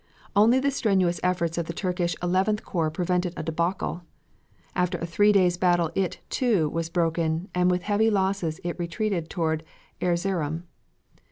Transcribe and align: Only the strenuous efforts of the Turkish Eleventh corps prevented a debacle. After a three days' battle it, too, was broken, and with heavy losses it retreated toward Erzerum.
Only 0.35 0.59
the 0.59 0.71
strenuous 0.71 1.19
efforts 1.21 1.59
of 1.59 1.67
the 1.67 1.73
Turkish 1.77 2.15
Eleventh 2.23 2.63
corps 2.65 2.89
prevented 2.89 3.35
a 3.37 3.43
debacle. 3.43 4.01
After 4.75 4.97
a 4.97 5.05
three 5.05 5.31
days' 5.31 5.57
battle 5.57 5.91
it, 5.93 6.21
too, 6.31 6.67
was 6.69 6.89
broken, 6.89 7.49
and 7.53 7.69
with 7.69 7.83
heavy 7.83 8.09
losses 8.09 8.59
it 8.63 8.79
retreated 8.79 9.29
toward 9.29 9.63
Erzerum. 10.01 10.63